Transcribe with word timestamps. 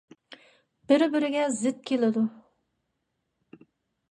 بىر- 0.91 1.05
بىرىگە 1.17 1.43
زىت 1.59 1.83
كېلىدۇ. 1.91 2.25